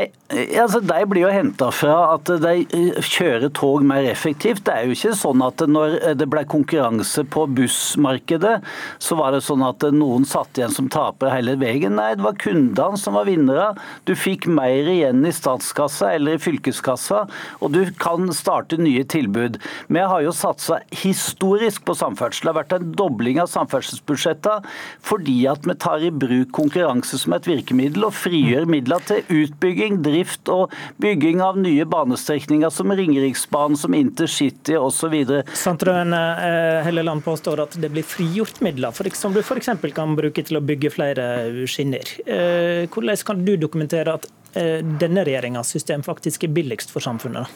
altså, 0.60 0.82
de 0.84 0.98
blir 1.10 1.24
jo 1.24 1.32
henta 1.34 1.70
fra 1.74 1.96
at 2.18 2.30
de 2.44 2.82
kjører 3.02 3.50
tog 3.58 3.86
mer 3.88 4.06
effektivt. 4.12 4.66
Det 4.68 4.76
er 4.76 4.90
jo 4.90 4.98
ikke 4.98 5.16
sånn 5.18 5.46
at 5.46 5.64
når 5.72 5.96
det 6.20 6.28
ble 6.30 6.44
konkurranse 6.52 7.24
på 7.32 7.48
bussmarkedet, 7.56 8.58
så 9.02 9.18
var 9.20 9.34
det 9.36 9.44
sånn 9.46 9.64
at 9.66 9.86
noen 9.96 10.28
satt 10.28 10.60
igjen 10.60 10.76
som 10.76 10.90
tapere 10.92 11.34
hele 11.34 11.56
veien. 11.62 11.96
Nei, 11.98 12.12
det 12.20 12.26
var 12.28 12.38
kundene 12.42 13.00
som 13.00 13.18
var 13.18 13.30
vinnere. 13.30 13.72
Du 14.10 14.14
fikk 14.18 14.50
mer 14.52 14.92
igjen 14.92 15.24
i 15.26 15.34
statskassa 15.34 16.12
eller 16.18 16.38
i 16.38 16.44
fylkeskassa, 16.44 17.24
og 17.62 17.74
du 17.74 17.82
kan 18.02 18.30
starte 18.36 18.80
nye 18.82 19.08
tilbud. 19.08 19.58
Vi 19.88 20.04
har 20.04 20.26
jo 20.26 20.36
satsa 20.42 20.80
historisk 21.04 21.86
på 21.88 21.96
samferdsel. 21.98 22.48
Det 22.48 22.52
har 22.52 22.60
vært 22.62 22.76
en 22.78 22.92
dobling 22.98 23.40
av 23.42 23.50
samferdselsbudsjettene 23.52 24.66
fordi 25.06 25.38
at 25.50 25.66
vi 25.68 25.76
tar 25.82 26.04
i 26.06 26.12
bruk 26.14 26.52
konkurranse 26.56 27.20
som 27.22 27.36
et 27.36 27.48
virkemiddel 27.50 28.08
og 28.08 28.16
frigjør 28.18 28.68
midler 28.70 29.04
til 29.08 29.24
utbygging, 29.42 30.02
drift 30.06 30.52
og 30.52 30.74
bygging 31.02 31.42
av 31.44 31.60
nye 31.62 31.86
banestrekninger 31.90 32.74
som 32.74 32.94
Ringeriksbanen, 32.98 33.78
som 33.80 33.96
intercity 33.98 34.78
osv. 34.78 35.16
Sandtrøen 35.58 36.16
eh, 36.18 36.82
Helleland 36.86 37.24
påstår 37.26 37.66
at 37.66 37.78
det 37.82 37.92
blir 37.94 38.06
frigjort 38.08 38.62
midler, 38.66 38.94
for, 38.96 39.10
som 39.18 39.36
du 39.36 39.42
f.eks. 39.44 39.72
kan 39.96 40.16
bruke 40.18 40.44
til 40.46 40.60
å 40.60 40.66
bygge 40.66 40.94
flere 40.94 41.26
skinner. 41.70 42.16
Eh, 42.26 42.88
hvordan 42.92 43.26
kan 43.28 43.44
du 43.46 43.56
dokumentere 43.60 44.18
at 44.20 44.30
eh, 44.58 44.80
denne 44.82 45.26
regjeringas 45.28 45.74
system 45.74 46.06
faktisk 46.06 46.48
er 46.48 46.56
billigst 46.56 46.94
for 46.94 47.04
samfunnet? 47.04 47.50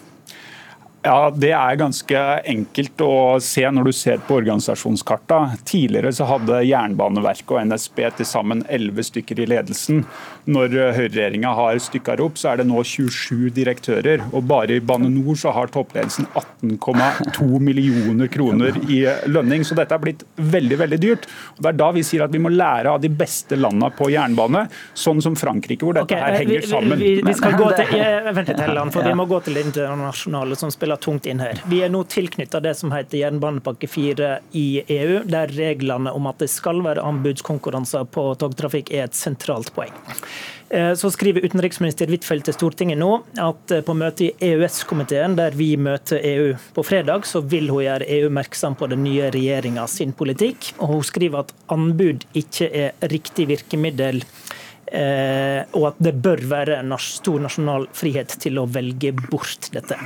Ja, 1.06 1.30
Det 1.30 1.52
er 1.54 1.78
ganske 1.78 2.22
enkelt 2.50 3.02
å 3.06 3.38
se 3.44 3.62
når 3.70 3.86
du 3.86 3.94
ser 3.94 4.24
på 4.26 4.40
organisasjonskarta. 4.40 5.38
Tidligere 5.62 6.10
så 6.18 6.26
hadde 6.26 6.64
Jernbaneverket 6.66 7.52
og 7.54 7.60
NSB 7.70 8.02
til 8.18 8.26
sammen 8.26 8.64
11 8.66 9.06
stykker 9.12 9.44
i 9.44 9.46
ledelsen. 9.54 10.02
Når 10.46 10.76
høyreregjeringa 10.94 11.52
har 11.58 11.80
stykka 11.82 12.16
opp, 12.22 12.38
så 12.38 12.52
er 12.52 12.62
det 12.62 12.68
nå 12.70 12.84
27 12.86 13.50
direktører. 13.56 14.22
Og 14.36 14.46
bare 14.46 14.78
i 14.78 14.84
Bane 14.84 15.10
NOR 15.10 15.40
så 15.42 15.54
har 15.56 15.72
toppledelsen 15.74 16.28
18,2 16.62 17.60
millioner 17.64 18.30
kroner 18.32 18.78
i 18.86 19.02
lønning. 19.26 19.66
Så 19.66 19.78
dette 19.78 19.98
er 19.98 20.04
blitt 20.04 20.22
veldig 20.38 20.78
veldig 20.84 21.00
dyrt. 21.02 21.26
Og 21.56 21.64
Det 21.66 21.72
er 21.72 21.80
da 21.80 21.88
vi 21.96 22.04
sier 22.06 22.26
at 22.28 22.34
vi 22.34 22.42
må 22.44 22.52
lære 22.54 22.94
av 22.94 23.02
de 23.02 23.10
beste 23.10 23.58
landene 23.58 23.90
på 23.98 24.12
jernbane, 24.14 24.68
sånn 24.94 25.24
som 25.26 25.38
Frankrike, 25.40 25.82
hvor 25.82 25.98
dette 25.98 26.14
okay, 26.14 26.22
her 26.22 26.38
henger 26.44 26.70
sammen. 26.70 27.02
Vi, 27.02 27.16
vi, 27.18 27.26
vi 27.26 27.36
skal 27.40 27.58
gå 27.58 27.72
til, 27.80 27.96
vent 28.38 28.54
litt, 28.54 28.62
Helland, 28.62 28.94
for 28.94 29.10
vi 29.10 29.16
må 29.18 29.26
gå 29.30 29.42
til 29.48 29.58
det 29.58 29.66
internasjonale 29.72 30.60
som 30.62 30.74
spiller 30.74 31.02
tungt 31.02 31.26
inn 31.32 31.42
her. 31.42 31.62
Vi 31.72 31.82
er 31.86 31.94
nå 31.94 32.04
tilknyttet 32.12 32.68
det 32.68 32.76
som 32.78 32.94
heter 32.94 33.24
jernbanepakke 33.24 33.90
4 33.90 34.32
i 34.62 34.68
EU, 35.00 35.24
der 35.26 35.50
reglene 35.58 36.14
om 36.14 36.30
at 36.30 36.46
det 36.46 36.52
skal 36.54 36.86
være 36.86 37.04
anbudskonkurranser 37.06 38.06
på 38.14 38.30
togtrafikk 38.42 38.94
er 38.94 39.10
et 39.10 39.18
sentralt 39.18 39.74
poeng. 39.74 39.94
Eh, 40.70 40.94
så 40.98 41.12
skriver 41.14 41.46
utenriksminister 41.46 42.10
Huitfeldt 42.10 42.48
til 42.50 42.58
Stortinget 42.58 42.98
nå 42.98 43.12
at 43.42 43.74
eh, 43.76 43.84
på 43.86 43.94
møtet 43.98 44.28
i 44.28 44.52
EØS-komiteen, 44.52 45.38
der 45.38 45.56
vi 45.58 45.76
møter 45.78 46.24
EU 46.26 46.54
på 46.76 46.86
fredag, 46.86 47.28
så 47.30 47.44
vil 47.46 47.70
hun 47.70 47.86
gjøre 47.86 48.10
EU 48.18 48.32
merksom 48.34 48.78
på 48.80 48.90
den 48.92 49.06
nye 49.06 49.30
regjeringa 49.36 49.86
sin 49.92 50.16
politikk. 50.18 50.74
Og 50.80 50.96
hun 50.96 51.06
skriver 51.06 51.46
at 51.46 51.56
anbud 51.74 52.26
ikke 52.34 52.72
er 52.72 53.10
riktig 53.14 53.50
virkemiddel 53.54 54.24
Eh, 54.86 55.64
og 55.74 55.88
at 55.90 56.02
det 56.06 56.14
bør 56.22 56.44
være 56.46 56.78
stor 57.02 57.42
nasjonal 57.42 57.88
frihet 57.98 58.36
til 58.42 58.60
å 58.62 58.68
velge 58.70 59.16
bort 59.18 59.72
dette. 59.74 59.98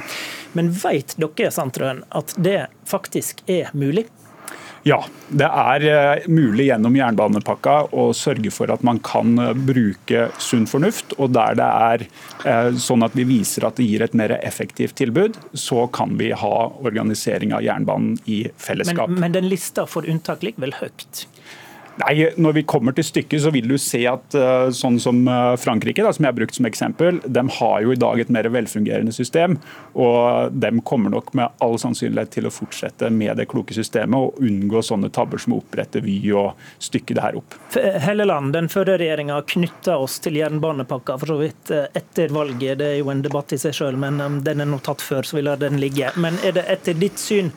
Men 0.55 0.71
vet 0.71 1.17
dere 1.19 1.51
Sandtrøen, 1.51 2.05
at 2.15 2.31
det 2.39 2.69
faktisk 2.87 3.43
er 3.51 3.73
mulig? 3.75 4.07
Ja, 4.89 4.99
det 5.29 5.45
er 5.45 5.85
eh, 5.85 6.27
mulig 6.31 6.69
gjennom 6.69 6.95
jernbanepakka 6.97 7.75
å 7.93 8.09
sørge 8.17 8.49
for 8.53 8.71
at 8.73 8.81
man 8.85 9.01
kan 9.05 9.37
eh, 9.41 9.51
bruke 9.53 10.27
sunn 10.41 10.65
fornuft. 10.69 11.13
Og 11.19 11.33
der 11.35 11.59
det 11.59 11.67
er 11.69 12.07
sånn 12.79 13.03
at 13.05 13.15
vi 13.17 13.25
viser 13.27 13.65
at 13.67 13.77
det 13.77 13.85
gir 13.85 14.01
et 14.05 14.15
mer 14.17 14.31
effektivt 14.39 14.95
tilbud, 15.01 15.37
så 15.53 15.85
kan 15.93 16.15
vi 16.17 16.31
ha 16.33 16.55
organisering 16.79 17.53
av 17.53 17.65
jernbanen 17.65 18.15
i 18.31 18.41
fellesskap. 18.57 19.11
Men, 19.11 19.25
men 19.25 19.35
den 19.35 19.49
lista 19.51 19.85
for 19.89 20.07
unntak 20.09 20.45
ligger 20.45 20.69
vel 20.69 20.77
høyt? 20.79 21.25
Nei, 21.99 22.29
Når 22.39 22.53
vi 22.59 22.63
kommer 22.63 22.95
til 22.95 23.05
stykket, 23.07 23.41
så 23.43 23.51
vil 23.51 23.67
du 23.67 23.75
se 23.81 24.01
at 24.09 24.35
uh, 24.37 24.69
sånn 24.75 24.99
som 25.03 25.21
uh, 25.27 25.55
Frankrike, 25.59 26.03
da, 26.05 26.13
som 26.15 26.25
jeg 26.25 26.31
har 26.31 26.37
brukt 26.37 26.55
som 26.55 26.67
eksempel, 26.69 27.19
de 27.25 27.43
har 27.59 27.81
jo 27.83 27.93
i 27.93 27.99
dag 27.99 28.21
et 28.21 28.31
mer 28.31 28.47
velfungerende 28.53 29.13
system. 29.15 29.57
Og 29.99 30.53
de 30.55 30.71
kommer 30.87 31.11
nok 31.13 31.33
med 31.37 31.59
all 31.63 31.75
sannsynlighet 31.81 32.31
til 32.37 32.47
å 32.47 32.53
fortsette 32.53 33.09
med 33.11 33.35
det 33.39 33.49
kloke 33.51 33.75
systemet 33.75 34.15
og 34.19 34.39
unngå 34.43 34.83
sånne 34.85 35.11
tabber 35.13 35.41
som 35.41 35.57
å 35.57 35.61
opprette 35.63 36.01
Vy 36.03 36.17
og 36.37 36.59
stykke 36.83 37.17
det 37.17 37.25
her 37.25 37.39
opp. 37.39 37.57
Helleland, 37.75 38.53
den 38.55 38.69
førre 38.71 38.97
regjeringa 39.01 39.41
knytta 39.49 39.97
oss 39.99 40.19
til 40.23 40.39
jernbanepakka 40.39 41.17
for 41.19 41.33
så 41.33 41.39
vidt 41.41 41.73
eh, 41.75 41.89
etter 41.99 42.31
valget. 42.35 42.79
Det 42.79 42.93
er 42.93 43.01
jo 43.01 43.11
en 43.11 43.23
debatt 43.25 43.53
i 43.55 43.59
seg 43.59 43.75
sjøl, 43.75 43.99
men 43.99 44.21
um, 44.23 44.39
den 44.45 44.63
er 44.63 44.69
nå 44.69 44.79
tatt 44.85 45.03
før, 45.03 45.27
så 45.27 45.39
vi 45.39 45.45
lar 45.47 45.59
den 45.61 45.79
ligge. 45.81 46.13
Men 46.15 46.39
er 46.45 46.55
det 46.55 46.65
etter 46.71 46.97
ditt 46.99 47.19
syn 47.19 47.51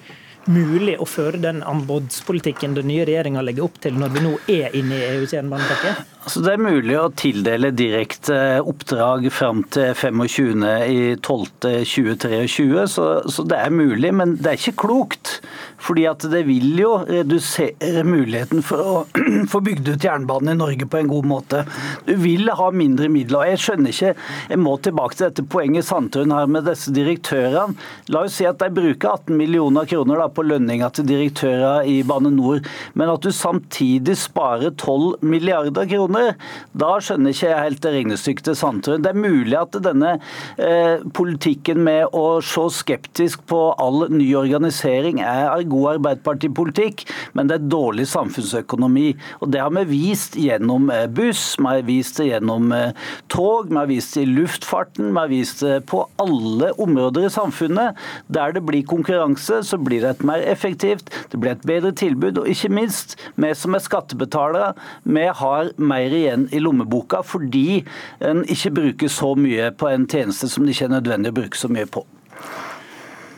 mulig 0.51 0.97
å 1.01 1.07
føre 1.07 1.41
den 1.43 1.63
anbudspolitikken 1.67 2.75
den 2.79 2.89
nye 2.91 3.07
regjeringa 3.09 3.45
legger 3.45 3.69
opp 3.69 3.79
til, 3.83 3.99
når 3.99 4.17
vi 4.17 4.25
nå 4.25 4.33
er 4.51 4.75
inne 4.79 4.99
i 4.99 5.07
EUs 5.15 5.35
jernbanepakke? 5.37 5.95
Altså 6.23 6.39
det 6.45 6.53
er 6.53 6.61
mulig 6.63 6.93
å 6.95 7.09
tildele 7.19 7.73
direkte 7.75 8.37
oppdrag 8.63 9.25
fram 9.35 9.65
til 9.75 9.91
25.12.2023, 9.99 12.87
så, 12.93 13.07
så 13.27 13.43
det 13.51 13.59
er 13.59 13.75
mulig. 13.75 14.13
Men 14.15 14.37
det 14.39 14.47
er 14.53 14.61
ikke 14.61 14.79
klokt. 14.85 15.41
fordi 15.83 16.05
at 16.07 16.23
det 16.31 16.47
vil 16.47 16.79
jo 16.79 17.03
redusere 17.09 18.05
muligheten 18.07 18.63
for 18.63 18.79
å 18.79 19.03
få 19.51 19.59
bygd 19.67 19.89
ut 19.89 20.05
jernbanen 20.07 20.53
i 20.53 20.61
Norge 20.61 20.87
på 20.87 20.97
en 21.01 21.09
god 21.11 21.27
måte. 21.27 21.65
Du 22.07 22.15
vil 22.23 22.47
ha 22.55 22.71
mindre 22.71 23.09
midler. 23.11 23.39
og 23.41 23.49
Jeg 23.51 23.59
skjønner 23.65 23.91
ikke, 23.91 24.15
jeg 24.53 24.59
må 24.63 24.77
tilbake 24.79 25.19
til 25.19 25.27
dette 25.27 25.43
poenget 25.51 25.83
Sandtrøen 25.89 26.31
har 26.31 26.47
med 26.47 26.63
disse 26.71 26.95
direktørene. 26.95 27.75
La 28.15 28.23
oss 28.29 28.39
si 28.39 28.47
at 28.47 28.63
de 28.63 28.71
bruker 28.71 29.11
18 29.11 29.35
millioner 29.35 29.83
kroner 29.91 30.23
da, 30.23 30.31
på 30.31 30.47
lønninga 30.47 30.87
til 30.95 31.03
direktører 31.11 31.83
i 31.91 32.07
Bane 32.07 32.31
NOR, 32.31 32.63
men 32.95 33.11
at 33.11 33.27
du 33.27 33.35
samtidig 33.35 34.15
sparer 34.23 34.71
12 34.79 35.19
milliarder 35.27 35.83
kroner 35.91 36.12
kroner. 36.13 36.37
Da 36.73 36.97
skjønner 37.03 37.33
ikke 37.33 37.49
jeg 37.49 37.65
helt 37.67 37.87
regnestykket 37.87 38.49
til 38.49 38.57
Sandtrøen. 38.57 39.03
Det 39.03 39.13
er 39.13 39.21
mulig 39.21 39.57
at 39.59 39.77
denne 39.83 40.13
eh, 40.59 41.03
politikken 41.15 41.83
med 41.85 42.13
å 42.13 42.41
se 42.43 42.65
skeptisk 42.73 43.45
på 43.51 43.61
all 43.81 44.09
ny 44.13 44.35
organisering 44.37 45.21
er 45.21 45.67
god 45.69 45.97
arbeiderpartipolitikk, 45.97 47.05
men 47.35 47.49
det 47.49 47.59
er 47.59 47.71
dårlig 47.73 48.07
samfunnsøkonomi. 48.11 49.13
Og 49.41 49.53
Det 49.53 49.61
har 49.61 49.73
vi 49.73 49.85
vist 49.91 50.37
gjennom 50.37 50.91
eh, 50.91 51.07
buss, 51.07 51.57
vi 51.59 51.69
har 51.69 51.87
vist 51.87 52.21
det 52.21 52.31
gjennom 52.31 52.73
eh, 52.73 52.93
tog, 53.33 53.71
vi 53.71 53.79
har 53.79 53.91
vist 53.91 54.17
det 54.17 54.27
i 54.27 54.33
luftfarten, 54.33 55.13
vi 55.13 55.21
har 55.21 55.33
vist 55.33 55.63
det 55.65 55.83
på 55.91 56.05
alle 56.23 56.73
områder 56.81 57.29
i 57.29 57.33
samfunnet. 57.33 57.99
Der 58.33 58.53
det 58.53 58.65
blir 58.67 58.87
konkurranse, 58.87 59.63
så 59.67 59.79
blir 59.79 60.03
det 60.03 60.17
et 60.17 60.27
mer 60.27 60.43
effektivt, 60.49 61.11
det 61.33 61.41
blir 61.41 61.55
et 61.55 61.67
bedre 61.69 61.93
tilbud. 61.97 62.41
Og 62.43 62.51
ikke 62.51 62.73
minst, 62.73 63.17
vi 63.37 63.53
som 63.57 63.77
er 63.77 63.85
skattebetalere, 63.85 64.73
vi 65.05 65.27
har 65.43 65.73
mer 65.77 66.02
mer 66.03 66.17
igjen 66.19 66.49
i 66.51 66.63
lommeboka 66.63 67.23
fordi 67.27 67.83
en 68.21 68.43
ikke 68.51 68.75
bruker 68.79 69.13
så 69.13 69.35
mye 69.39 69.71
på 69.79 69.91
en 69.91 70.09
tjeneste 70.11 70.51
som 70.51 70.67
det 70.67 70.77
ikke 70.77 70.91
er 70.91 70.97
nødvendig 70.99 71.33
å 71.33 71.41
bruke 71.43 71.59
så 71.59 71.71
mye 71.73 71.89
på. 71.91 72.05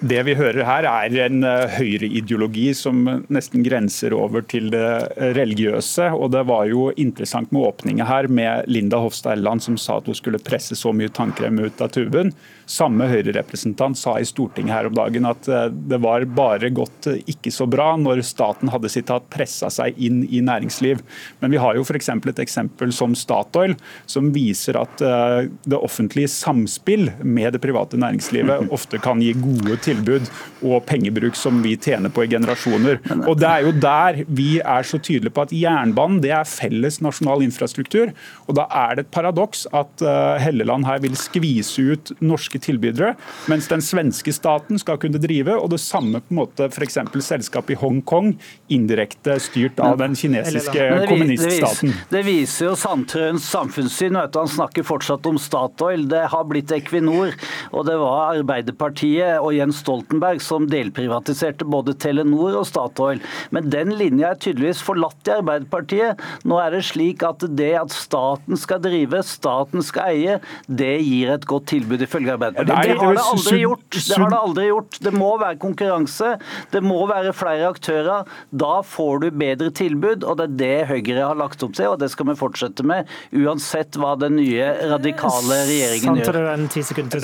Det 0.00 0.22
vi 0.26 0.34
hører 0.34 0.66
her 0.66 0.86
er 0.88 1.14
en 1.24 1.44
eh, 1.46 1.76
høyreideologi 1.78 2.66
som 2.76 3.04
nesten 3.32 3.62
grenser 3.64 4.14
over 4.16 4.42
til 4.42 4.70
det 4.72 4.88
religiøse. 5.36 6.10
og 6.12 6.32
Det 6.34 6.42
var 6.48 6.66
jo 6.68 6.88
interessant 7.00 7.52
med 7.54 7.68
åpninga 7.68 8.08
her 8.08 8.28
med 8.28 8.68
Linda 8.68 8.98
Hofstad 9.00 9.38
Elleland 9.38 9.62
som 9.62 9.78
sa 9.78 10.00
at 10.00 10.10
hun 10.10 10.18
skulle 10.18 10.42
presse 10.42 10.76
så 10.76 10.92
mye 10.92 11.12
tannkrem 11.14 11.62
ut 11.62 11.80
av 11.80 11.94
tuben. 11.94 12.34
Samme 12.66 13.06
Høyre-representant 13.10 13.98
sa 13.98 14.16
i 14.18 14.26
Stortinget 14.26 14.72
her 14.72 14.88
om 14.88 14.96
dagen 14.96 15.28
at 15.28 15.48
eh, 15.48 15.68
det 15.70 16.00
var 16.02 16.24
bare 16.36 16.72
gått 16.74 17.08
eh, 17.10 17.20
ikke 17.30 17.52
så 17.52 17.66
bra 17.70 17.92
når 18.00 18.24
staten 18.24 18.72
hadde 18.72 18.92
sitat 18.92 19.28
pressa 19.32 19.70
seg 19.72 19.98
inn 20.00 20.22
i 20.24 20.40
næringsliv. 20.44 21.02
Men 21.42 21.52
vi 21.52 21.60
har 21.60 21.76
jo 21.76 21.84
f.eks. 21.84 22.10
et 22.14 22.44
eksempel 22.44 22.92
som 22.96 23.16
Statoil, 23.18 23.76
som 24.10 24.32
viser 24.34 24.80
at 24.80 25.04
eh, 25.04 25.50
det 25.64 25.80
offentlige 25.80 26.32
samspill 26.32 27.10
med 27.22 27.54
det 27.54 27.62
private 27.64 28.00
næringslivet 28.00 28.68
ofte 28.74 29.00
kan 29.02 29.22
gi 29.22 29.34
gode 29.36 29.76
tilbud 29.84 30.30
og 30.64 30.84
pengebruk 30.88 31.36
som 31.38 31.60
vi 31.64 31.76
tjener 31.76 32.12
på 32.12 32.24
i 32.24 32.30
generasjoner. 32.32 33.00
Og 33.28 33.38
Det 33.40 33.50
er 33.50 33.66
jo 33.66 33.72
der 33.84 34.22
vi 34.28 34.58
er 34.60 34.86
så 34.86 34.98
tydelige 34.98 35.34
på 35.34 35.44
at 35.44 35.52
jernbanen 35.54 36.22
det 36.24 36.32
er 36.34 36.48
felles 36.48 37.00
nasjonal 37.04 37.44
infrastruktur. 37.44 38.12
og 38.48 38.56
Da 38.56 38.66
er 38.70 38.96
det 38.96 39.06
et 39.06 39.14
paradoks 39.14 39.66
at 39.72 40.04
Helleland 40.40 40.86
her 40.88 41.02
vil 41.04 41.16
skvise 41.18 41.82
ut 41.92 42.12
norske 42.24 42.58
tilbydere, 42.62 43.14
mens 43.50 43.68
den 43.70 43.82
svenske 43.84 44.32
staten 44.34 44.80
skal 44.80 44.98
kunne 45.02 45.20
drive, 45.20 45.56
og 45.56 45.70
det 45.74 45.80
samme 45.82 46.20
på 46.22 46.34
en 46.34 46.40
måte 46.40 46.68
f.eks. 46.70 46.98
selskapet 47.24 47.74
i 47.74 47.78
Hongkong, 47.80 48.34
indirekte 48.72 49.36
styrt 49.42 49.80
av 49.82 49.98
den 50.00 50.16
kinesiske 50.18 50.86
kommuniststaten. 51.10 51.94
Det, 51.94 52.06
det, 52.16 52.22
viser 52.28 52.70
jo 52.70 52.76
Sandtrøens 52.78 53.46
samfunnssyn. 53.50 54.18
Vet 54.18 54.34
du, 54.34 54.40
han 54.42 54.50
snakker 54.50 54.86
fortsatt 54.86 55.26
om 55.30 55.38
Statoil. 55.40 56.06
Det 56.10 56.24
har 56.32 56.46
blitt 56.48 56.72
Equinor, 56.74 57.34
og 57.72 57.88
det 57.88 57.96
var 58.00 58.34
Arbeiderpartiet 58.38 59.40
og 59.40 59.52
Jens 59.56 59.73
Jens 59.74 59.82
Stoltenberg 59.82 60.40
som 60.42 60.68
delprivatiserte 60.70 61.66
både 61.66 61.94
Telenor 61.98 62.60
og 62.60 62.66
Statoil. 62.68 63.20
Men 63.50 63.68
den 63.72 63.94
linja 63.98 64.32
er 64.32 64.38
tydeligvis 64.40 64.82
forlatt 64.84 65.26
i 65.28 65.34
Arbeiderpartiet. 65.38 66.20
Nå 66.46 66.58
er 66.62 66.76
det 66.76 66.84
slik 66.86 67.24
at 67.26 67.42
det 67.56 67.72
at 67.80 67.92
staten 67.94 68.58
skal 68.58 68.82
drive, 68.84 69.22
staten 69.26 69.82
skal 69.84 70.12
eie, 70.14 70.38
det 70.68 70.92
gir 71.02 71.32
et 71.34 71.46
godt 71.48 71.68
tilbud 71.72 72.02
ifølge 72.04 72.36
Arbeiderpartiet. 72.36 72.94
Det 72.94 72.98
har 73.00 73.18
det 73.18 73.24
aldri 73.24 73.62
gjort. 73.64 73.88
Det 73.94 74.18
har 74.20 74.30
det 74.30 74.40
aldri 74.40 74.68
gjort. 74.68 75.00
Det 75.04 75.14
må 75.14 75.32
være 75.40 75.58
konkurranse, 75.64 76.34
det 76.70 76.84
må 76.84 77.00
være 77.10 77.34
flere 77.34 77.70
aktører. 77.72 78.30
Da 78.50 78.78
får 78.86 79.24
du 79.24 79.28
bedre 79.34 79.70
tilbud, 79.74 80.24
og 80.24 80.38
det 80.38 80.48
er 80.48 80.56
det 80.64 80.72
Høyre 80.92 81.28
har 81.30 81.38
lagt 81.38 81.62
opp 81.64 81.74
til, 81.76 81.90
og 81.94 81.98
det 82.02 82.10
skal 82.12 82.28
vi 82.30 82.36
fortsette 82.38 82.84
med, 82.86 83.10
uansett 83.34 83.96
hva 83.98 84.14
den 84.20 84.36
nye 84.38 84.70
radikale 84.92 85.60
regjeringen 85.66 86.20
gjør. 86.20 86.40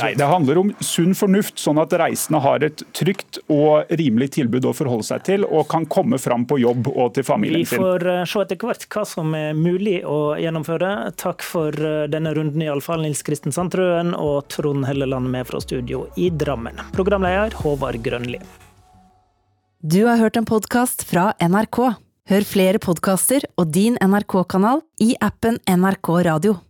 Nei, 0.00 0.12
det 0.19 0.28
handler 0.30 0.62
om 0.62 0.73
sunn 0.85 1.14
fornuft, 1.19 1.59
sånn 1.61 1.78
at 1.83 1.92
reisende 2.00 2.39
har 2.44 2.64
et 2.66 2.82
trygt 2.97 3.40
og 3.52 3.90
rimelig 4.00 4.30
tilbud 4.37 4.68
å 4.68 4.75
forholde 4.76 5.06
seg 5.06 5.25
til, 5.26 5.47
og 5.47 5.68
kan 5.70 5.87
komme 5.90 6.18
fram 6.20 6.47
på 6.49 6.61
jobb 6.62 6.90
og 6.92 7.14
til 7.16 7.26
familien 7.26 7.64
sin. 7.64 7.80
Vi 7.80 7.85
får 7.85 8.06
eh, 8.12 8.23
se 8.28 8.44
etter 8.44 8.61
hvert 8.61 8.87
hva 8.92 9.04
som 9.09 9.35
er 9.38 9.56
mulig 9.59 10.00
å 10.06 10.20
gjennomføre. 10.40 10.92
Takk 11.20 11.44
for 11.47 11.75
eh, 11.75 12.06
denne 12.12 12.35
runden, 12.37 12.64
iallfall. 12.64 13.04
Nils 13.04 13.25
Kristen 13.26 13.54
Sandtrøen 13.54 14.12
og 14.16 14.49
Trond 14.52 14.85
Helleland 14.88 15.30
med 15.32 15.49
fra 15.49 15.62
studio 15.64 16.04
i 16.20 16.28
Drammen. 16.30 16.82
Programleder 16.97 17.56
Håvard 17.62 18.02
Grønli. 18.04 18.42
Du 19.80 20.04
har 20.04 20.20
hørt 20.20 20.37
en 20.37 20.49
podkast 20.49 21.06
fra 21.09 21.30
NRK. 21.40 21.78
Hør 22.30 22.44
flere 22.47 22.78
podkaster 22.78 23.47
og 23.59 23.73
din 23.75 23.97
NRK-kanal 23.97 24.85
i 25.02 25.14
appen 25.25 25.56
NRK 25.64 26.11
Radio. 26.28 26.61